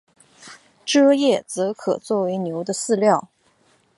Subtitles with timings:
[0.83, 3.29] 蔗叶则可做为牛的饲料。